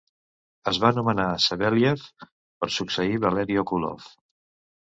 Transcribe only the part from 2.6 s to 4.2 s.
succeir Valery Okulov.